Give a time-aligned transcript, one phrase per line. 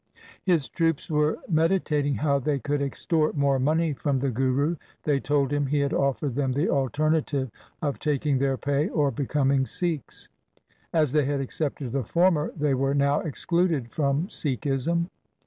[0.41, 4.75] His troops were meditating how they could extort more money from the Guru.
[5.03, 7.51] They told him he had offered them the alternative
[7.83, 10.27] of taking their pay or becoming Sikhs.
[10.91, 15.07] As they had accepted the former, they were now excluded from Sikhism.